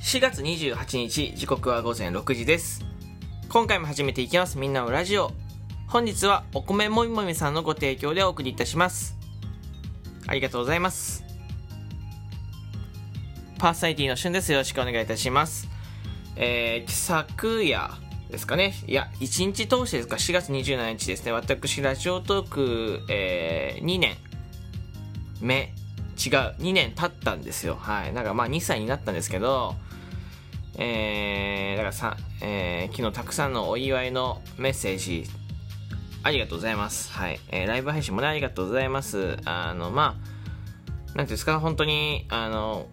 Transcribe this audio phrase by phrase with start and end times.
[0.00, 2.84] 4月28日時刻は午前6時です。
[3.50, 4.58] 今回も始めていきます。
[4.58, 5.30] みんなのラジオ。
[5.86, 9.16] 本日はお米もみもみさんのご提供でお送りいたします。
[10.26, 11.22] ありがとうございます。
[13.58, 14.50] パーソナリティのしゅんです。
[14.50, 15.68] よろしくお願いいたします。
[16.34, 17.90] えー、昨夜
[18.30, 18.72] ですかね。
[18.88, 21.32] いや、1日通してですか、4月27日ですね。
[21.32, 24.16] 私、ラジオトーク、えー、2年。
[25.42, 25.74] 目、
[26.16, 27.76] 違う、2年経ったんですよ。
[27.78, 28.14] はい。
[28.14, 29.76] なんかまあ2歳になったんですけど、
[30.80, 35.24] えー、だからさ、えー、昨日たくさんのお祝いのメッセージ、
[36.22, 37.12] ありがとうございます。
[37.12, 37.38] はい。
[37.50, 39.36] えー、ライブ配信もね、ありがとうございます。
[39.44, 40.30] あの、まあ、
[41.08, 42.88] なんていうんですか、本当に、あの、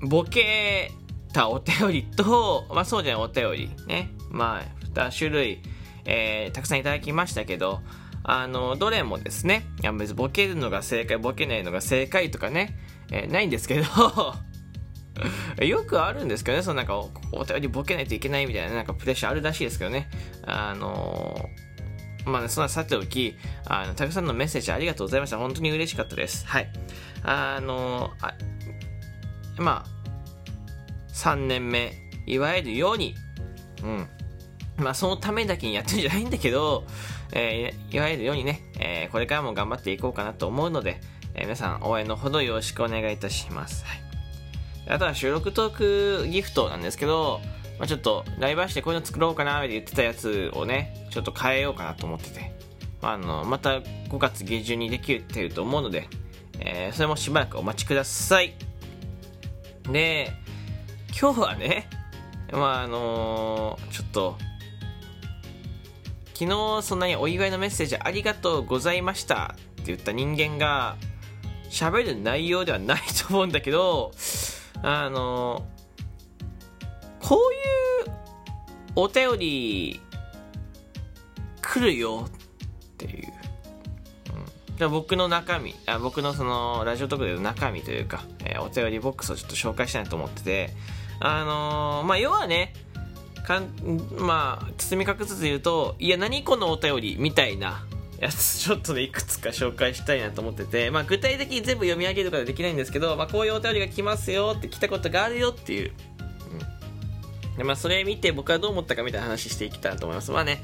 [0.00, 0.92] ボケ
[1.32, 4.10] たお便りと、まあそうじゃないお便りね。
[4.30, 5.62] まあ、2種類、
[6.06, 7.80] えー、たくさんいただきましたけど、
[8.22, 12.78] あの、どれもですね、いや別にボケるのが正解、ボケないのが正解とかね、
[13.10, 13.84] えー、ないんですけど
[15.64, 16.96] よくあるんですけどね、そのなんか
[17.32, 20.08] お、便りボケないといけないみたいな、なんかプレッシャーあるらしいですけどね。
[20.44, 25.38] あのー、まあ、ね、そんなさておき、あの、たくさんのメッセージありがとうございました。
[25.38, 26.46] 本当に嬉しかったです。
[26.46, 26.70] はい。
[27.22, 28.34] あのー、あ
[29.58, 31.94] まあ、3年目、
[32.26, 33.14] いわゆるように、
[33.82, 34.08] うん。
[34.76, 36.84] まあ、そのためだけにやってるんじゃないんだけど、
[37.32, 41.00] えー、いわゆるようにね、えー、これからも頑張っていこうかなと思うので、
[41.34, 43.84] えー、皆さん応援のほどよろしくお願いいたします。
[43.84, 44.07] はい。
[44.88, 47.40] あとは収録トークギフトなんですけど、
[47.78, 52.52] まあ、ちょっとライブしてこういうの作ろうかなって言ってたやつをね、ちょっと変えようかなと思ってて、
[53.02, 56.08] まあ、あの、また5月下旬にできてると思うので、
[56.60, 58.54] えー、それもしばらくお待ちください。
[59.90, 60.32] で、
[61.20, 61.88] 今日はね、
[62.50, 64.38] まああのー、ちょっと、
[66.34, 70.96] 昨日そんなにお祝いのメッセージありがとうございましたって言った人間が、
[71.70, 74.12] 喋る内容ではないと思うんだけど、
[74.82, 75.66] あの、
[77.20, 78.16] こういう
[78.96, 80.00] お便り
[81.60, 83.32] 来るよっていう。
[84.78, 90.70] じゃ僕の中身あ、僕のそのラジオトークでの中身というか、えー、お便りボックスをちょっと紹介したいなと思ってて、
[91.18, 92.74] あのー、まあ、要はね、
[93.44, 93.70] かん、
[94.18, 97.87] まあ、包み隠さず言うと、いや、何このお便りみたいな
[98.20, 105.92] やつ、ちょっとでいくつか紹介したいなと思ってて、まあ、具体的に全部読み上げることはできないんですけど、まあ、こういうお便りが来ますよって来たことがあるよっていう。
[107.52, 107.56] うん。
[107.56, 110.32] で、まあ、それ見て僕はどう思ったかみたいな話していきたいなと思います。
[110.32, 110.62] まあね、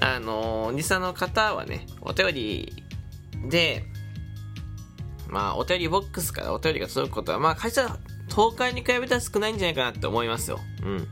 [0.00, 2.84] あのー、おじさんの方はね、お便り
[3.50, 3.84] で、
[5.28, 7.98] まあ、お便りボックスからお便りが届くことは、まあ、会社
[8.28, 10.58] 10日に比べたら少ないんじゃないかなって思いますよ。
[10.82, 11.08] うん。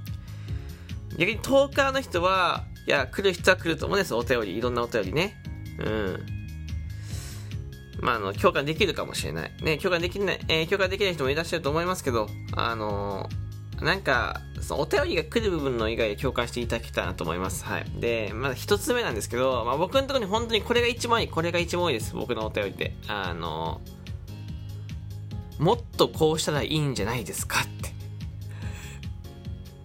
[1.19, 4.57] 逆に10日の人は、いや、来る人は来ると思うんですよ、お便り。
[4.57, 5.43] いろんなお便りね。
[5.79, 6.27] うん。
[8.01, 9.53] まあ、あの、共感できるかもしれない。
[9.63, 17.65] ね、共感できない、えー、共感できない人もいらっしゃると思いますけど、あのー、なんか、そのお便りが来る部分の以外で共感していただけたらなと思います。
[17.65, 17.85] はい。
[18.01, 22.15] で、まだ一つ目なんですけど、まあ僕のところに本当にこれが一番多い、これが一番多いです。
[22.15, 22.95] 僕のお便りで。
[23.09, 24.03] あのー
[25.63, 27.93] もっとこうしたらいいんじゃないですかって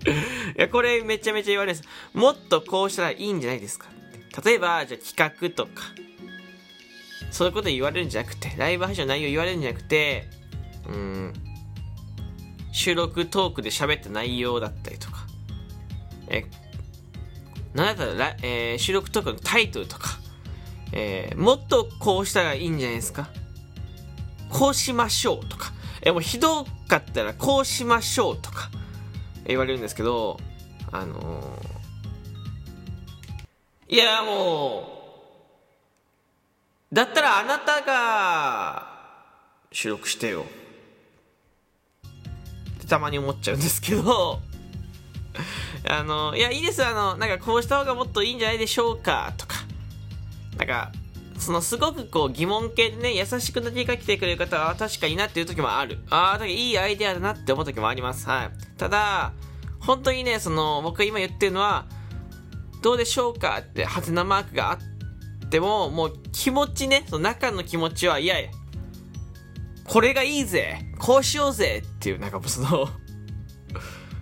[0.58, 1.90] いや、これめちゃめちゃ言われるです。
[2.14, 3.88] もっとこうしたらいいんじゃないですか
[4.44, 5.84] 例えば、じゃあ企画とか、
[7.32, 10.26] そういうこと言われるんじゃなくて、ライブ配信の内容言われるんじゃなくて、
[10.88, 11.34] うん、
[12.72, 15.26] 収録トークで喋った内容だったりとか、
[16.30, 16.46] え、
[17.74, 20.20] なんだったら、えー、収録トークのタイトルとか、
[20.94, 23.30] えー、もっとこうしたらいいんじゃないですか。
[24.50, 28.70] こうしましょうとか、え、もうひどかったらこうしましょうとか
[29.46, 30.40] 言われるんですけど、
[30.92, 31.77] あのー、
[33.90, 34.90] いやも
[36.92, 38.88] う、だったらあなたが
[39.72, 40.46] 収録してよ。
[42.78, 44.42] ってたまに思っちゃうんですけど、
[45.88, 49.56] あの、いや、いいです、あの、なんかこうした方がもっといいんじゃないでしょうか、とか、
[50.58, 50.92] なんか、
[51.40, 56.00] そのすごくこう疑問系でね、優しく投げかけてくれる方は確かになっていう時もある。
[56.10, 58.28] ああ、いいアイデアだなって思う時もあります。
[58.28, 58.78] はい。
[58.78, 59.32] ただ、
[59.80, 61.86] 本当にね、その、僕が今言ってるのは、
[62.88, 68.50] どうでしょうかって、ハテナマークがあっても、もう気持ちね、その中の気持ちは、いやいや、
[69.84, 72.88] これがいいぜこうしようぜっていう、なんかその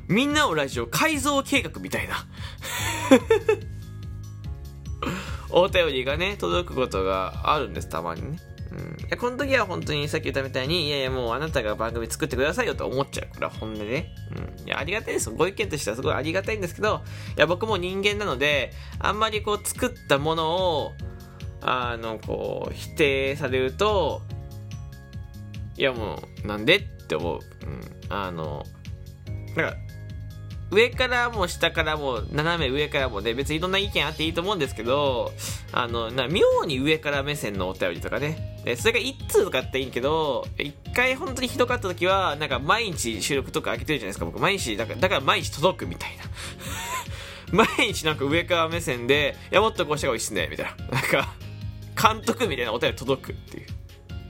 [0.08, 2.26] みんなをラジオ改造計画みたいな
[5.52, 8.40] お便りがね、届くことがあるんです、たまにね。
[9.12, 9.18] うん。
[9.18, 13.27] この時は本当にさっき言ったみたいに、いやいやもうあなたが番組作ってくださいよと思っちゃう。
[13.33, 14.10] これは本音で。
[14.36, 14.68] うん。
[14.68, 17.01] いや、ありがたいですご意見としてはすごいありがたいんですけど、
[17.38, 20.94] いや、僕も人間なので、あんまりこう作ったものを、
[21.62, 24.22] あの、こう、否定されると、
[25.77, 27.39] いやもう、なんでって思う。
[27.39, 27.81] うん。
[28.10, 28.63] あの、
[29.56, 29.77] なんか
[30.72, 35.32] 上からも下からも斜め上からもね別にいろんな意見あっていいと思うんですけど
[35.72, 38.60] あのな妙に上から目線のお便りとかね。
[38.66, 44.40] でそれが1通とかっていいんけど1回本当にひどかった時はなんか毎日収録とか開けてるじゃないですか僕。
[44.40, 46.24] 毎日だからだから毎日届くみたいな。
[47.54, 51.00] 毎日なんか上から目線でいやもっとこうした方がいいっすねみたいな。
[51.00, 51.36] なんか
[51.96, 53.68] 監督みたいなお便り届くっていう。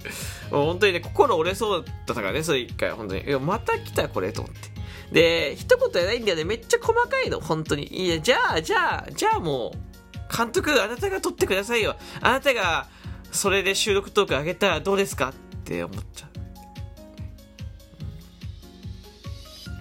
[0.51, 4.75] もう本当にね心折れそうだったからねそれ一回本当にいやまた来たこれと思って
[5.11, 6.43] で、一言じゃないんだよね。
[6.43, 7.85] めっちゃ細かいの、本当に。
[8.05, 11.95] いや、じゃあ、じゃあ、じゃあもう、監督、あなたが撮ってくださいよ。
[12.21, 12.87] あなたが、
[13.31, 16.27] それで収録トーク上げたらどうですかって思っちゃ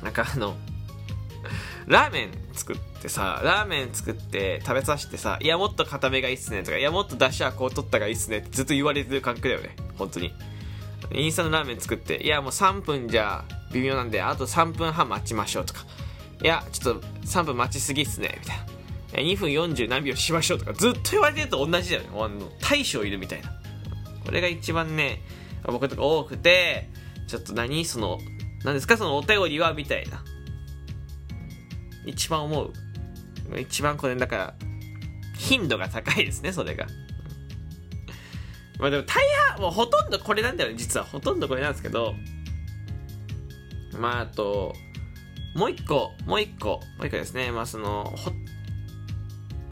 [0.00, 0.04] う。
[0.04, 0.56] なんかあの、
[1.86, 9.76] ラーメン作ってってさ、ラーメン作って食べさせてさ、いや、もっと固めがいいっすねとか、いや、もっと出汁はこう取ったがいいっすねってずっと言われてる感覚だよね。
[9.98, 10.32] 本当に。
[11.12, 15.84] インスタのラーメン作って、いや、もう3分じゃ微妙なんで、あと3分半待ちましょうとか、
[16.42, 18.64] いや、ちょっと3分待ちすぎっすね、みたいな。
[19.30, 22.08] 2分40何秒しましょうとか、ずっと言われてると同じだよね。
[22.14, 23.50] あの大将いるみたいな。
[24.24, 25.20] これが一番ね、
[25.66, 26.88] 僕とか多くて、
[27.28, 28.18] ちょっと何その、
[28.64, 30.24] 何ですかそのお便りはみたいな。
[32.06, 32.72] 一番思う。
[33.58, 34.54] 一番これ、だから、
[35.36, 36.86] 頻度が高いですね、それが。
[38.78, 41.06] まあでも大半、もうほとんどこれなんだよね、実は。
[41.06, 42.14] ほとんどこれなんですけど、
[43.98, 44.74] まああと、
[45.54, 48.12] もう一個、もう一個、もう一個ですね、まあその、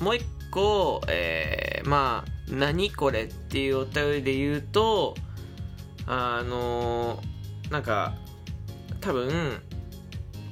[0.00, 5.14] もう一個、えー、まあ、何これっていうお便りで言うと、
[6.06, 8.14] あのー、なんか、
[9.00, 9.62] 多分、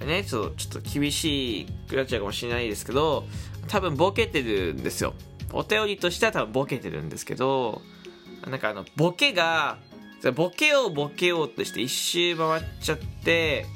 [0.07, 3.25] ね、ちょっと、ちょっと厳しいくなっちゃうかもしれないですけど、
[3.69, 5.15] 多分ボケてるんですよ。
[5.53, 7.83] お便りとしては多分ボケてるんですけど、
[8.49, 9.79] なんかあの、ボケが、
[10.35, 13.67] ボケようボケようとして一周回っちゃって、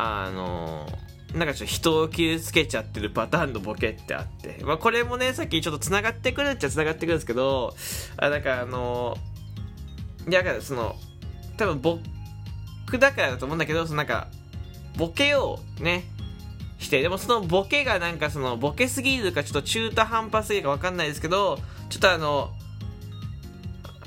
[0.00, 0.86] あの
[1.34, 7.74] なんかちょっと人を傷つけちゃってるパターンのボケってあって、まあこれもね、さっきちょっと繋がってくるっちゃ繋がってくるんですけど、
[8.16, 9.16] あなんかあの
[10.28, 10.96] いや、だからその、
[11.56, 14.28] 多分僕だからだと思うんだけど、そのなんか、
[14.98, 16.04] ボケをね、
[16.78, 21.58] して、でもそのボケがなんかその、ボケすぎるかちょっと中途半端すぎるかわかんないですけど、
[21.88, 22.50] ちょっとあの、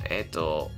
[0.09, 0.69] えっ、ー、と、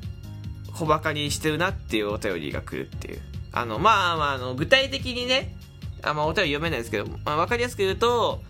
[0.74, 3.22] 小バカにしてるなっていうお便りが来るっていう。
[3.52, 5.56] あの、まあまあ、あの、具体的にね、
[6.04, 8.42] あまあ、お便り読めないですけど、まあ、わかりやすく言うと、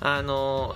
[0.00, 0.74] あの、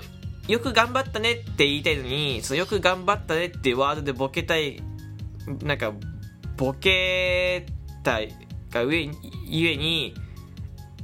[0.49, 4.83] よく頑張ったねって言いたいのに、そのよく頑張ったねっていうワードでボケたい、
[5.63, 5.93] なんか、
[6.57, 7.67] ボケ
[8.03, 8.35] たい
[8.71, 9.17] が上に、
[9.47, 10.15] ゆえに、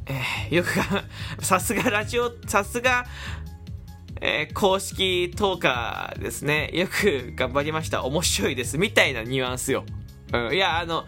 [0.06, 1.04] えー、よくが、
[1.40, 3.06] さすがラジオ、さすが、
[4.20, 6.70] えー、公式トーカーですね。
[6.72, 8.04] よく頑張りました。
[8.04, 8.78] 面白いです。
[8.78, 9.84] みたいなニュアンスよ。
[10.32, 10.54] うん。
[10.54, 11.04] いや、あの、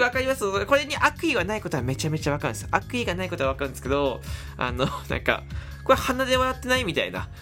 [0.00, 2.68] わかりますこれに悪意はないことはめちゃめちゃわかるんです。
[2.70, 4.22] 悪意がないことはわかるんですけど、
[4.56, 5.44] あの、なんか、
[5.84, 7.28] これ鼻で笑ってないみたいな。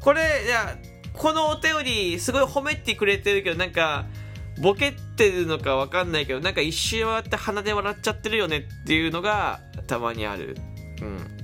[0.00, 0.76] これ、いや、
[1.14, 4.06] このお便り、すごい褒めてくれてるけど、なんか、
[4.60, 10.56] ボケてるのかわかんないけど、なんか一周回って鼻で笑っちゃってるよねっていうのが、たまにある。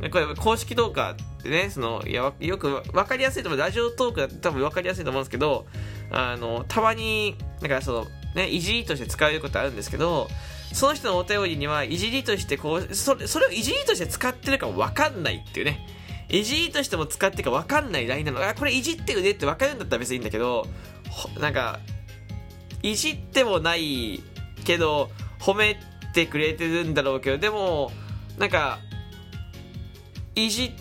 [0.01, 0.11] うん。
[0.11, 3.61] これ、公式トーカーってね、その、いや、よく分かりやすいと思う。
[3.61, 5.67] ラジオトークだと多分分かりやすいと思うんですけど、
[6.11, 10.29] あの、たまに、なんかその、ね、いじりとして使えることあるんですけど、
[10.73, 15.87] その人のお便りには、いじりとしてこう、それ、それをいじりとして使ってるかも分かんないっていうね。
[16.29, 18.43] いじりとしても使ってるか分かんない LINE なの。
[18.43, 20.67] あ、これいじってるねって分かるんだったら別にいいんだけど、
[21.39, 21.79] なんか、
[22.83, 24.23] いじってもない
[24.65, 25.11] けど、
[25.41, 25.79] 褒め
[26.15, 27.93] てくれてるんだろうけど、でも、
[28.39, 28.79] なんか、
[30.35, 30.75] いじ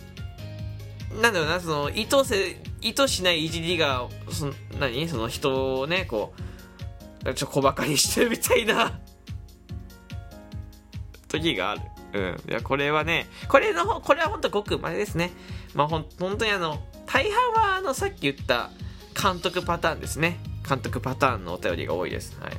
[1.20, 5.08] なんだろうなその意図せ意図しないいじりがその何？
[5.08, 6.34] その人をねこ
[7.25, 9.00] うちょっと小バカにしてるみたいな
[11.27, 11.81] 時がある。
[12.13, 12.50] うん。
[12.50, 15.31] いやこれはねこれのこれは本当ごくまれですね。
[15.74, 18.70] まあほん本当にあの大半はあのさっき言った
[19.22, 20.39] 監督パターンですね。
[20.75, 22.54] 監督パターンのお便りが多いですはい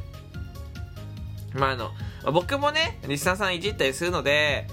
[1.54, 1.90] まああの
[2.33, 4.66] 僕もねリスナーさんいじったりするので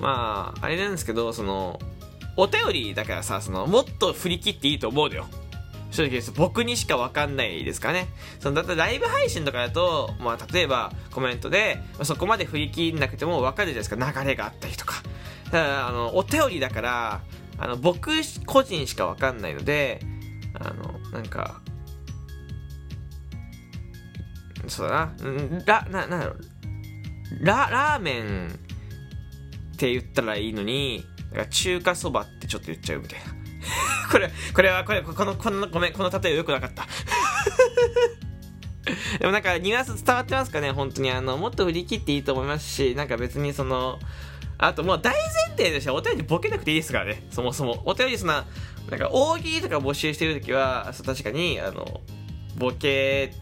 [0.00, 1.78] まあ、あれなんですけど、その、
[2.36, 5.26] お便りだからさ、その、もっと振り切っていいと思うのよ。
[5.90, 6.32] 正直です。
[6.32, 8.08] 僕にしかわかんないですかね。
[8.40, 14.22] その、だってライブ配信とかだと、まあ、例えばコメントで、そこまで振り切んなくてもわかるじゃないですか。
[14.22, 15.02] 流れがあったりとか。
[15.50, 17.20] ただ、あの、お便りだから、
[17.58, 18.10] あの、僕
[18.44, 20.00] 個人しかわかんないので、
[20.58, 21.62] あの、なんか、
[24.68, 26.36] そうだな、んラ、な、なん、
[27.40, 28.48] ラ、ラーメン
[29.74, 31.04] って言ったらいいのに、
[31.50, 33.26] 中華そばってちょっと言っちゃうみたいな。
[34.10, 36.86] これ、これは、これ、この、この、ごめん、この例えよくなかった。
[39.18, 40.70] でもなんかニュアンス伝わってますかね？
[40.70, 43.98] 本当にあの、もっと振り切っていいと思いますし、なんか別にその、
[44.58, 47.82] あともう大前提としてお便りボケなくていいですからね、そもそも。
[47.84, 48.46] お便りそんな、
[48.88, 52.00] なんか大喜利とか募集してるときは、確かに、あの、
[52.56, 53.34] ボケ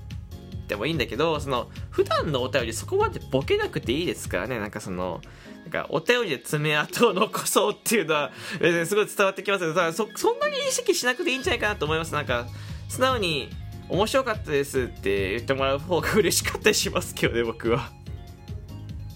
[0.65, 5.21] てもいいんだけど、その、普段のお便りそこまでボケなくていいですからね、なんかその、
[5.63, 12.13] なんかお便りで爪痕を残そうっていうのは、別にすごい伝わってきますけど、そそんなに意識しなくていいんじゃないかなと思います。
[12.13, 12.47] なんか、
[12.89, 13.49] 素直に、
[13.89, 17.91] 面白かったですって言ってもらう方が嬉しかったりしますけどね、僕は。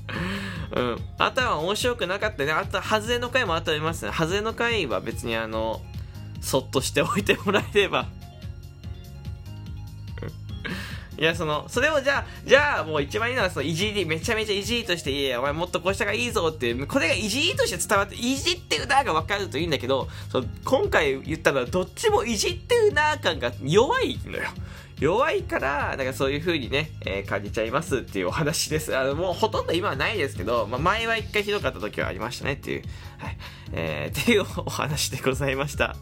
[0.76, 0.98] うん。
[1.18, 2.52] あとは面白くなかったね。
[2.52, 4.12] あと、外れの回もあとありますね。
[4.12, 5.80] 外れの回は別にあの、
[6.40, 8.06] そっとしておいてもらえれば。
[11.18, 24.44] いや、その、それをじゃあ、じゃあもう一番いいのは、その、いじり、めちゃめちゃいじりとして、いやお前もっとこうした方がいいぞって、これがいじりとして伝わって、いじってるなが分かるといいんだけど、その今回言ったのは、どっちもいじってるな感が弱いのよ。
[25.00, 28.96] 弱いから、なんかそういう風にね、えー、感じちゃいますっていうお話です。
[28.96, 32.82] あの、もうほとんど今はないですけど、まあ、前は一回ひどかった時はありましたねっていう、
[33.18, 33.38] はい、
[33.72, 35.96] えー、っていうお話でございました。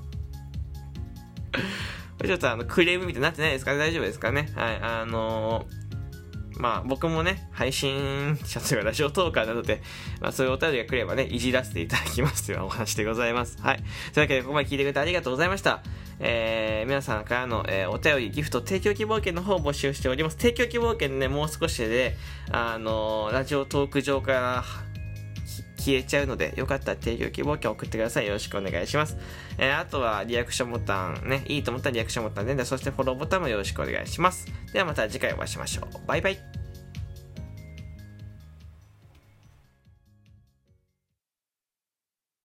[2.26, 3.72] ちょっとあの、クレームみたいになってないですか？
[3.72, 4.50] ね大丈夫ですかね？
[4.54, 5.86] はい、あのー
[6.58, 9.82] まあ僕もね、配信者というかラジオトーカーなので、
[10.22, 13.58] まあそういうお便りが来ればね、いじらせていただきますという お話でございます。
[13.60, 13.76] はい。
[14.14, 15.82] というわけでここまで聞いてくれてありがとうございました。
[16.18, 20.38] えー、皆さんからの、えー、お便り、ギフト、提供希望券の方を募集しております。
[20.38, 22.16] 提供希望券ね、もう少しで、
[22.50, 24.64] あのー、ラジオトーク上から
[25.86, 28.26] 消えちゃうので、よかったら提供希望券送ってください。
[28.26, 29.16] よろしくお願いします。
[29.56, 34.46] えー、あとはリアクションボタンね、いいと思ったらリアクションボタンで、そしてフォローボタンもよろしくお願いします。
[34.72, 36.06] ではまた次回お会いしましょう。
[36.08, 36.55] バイバイ。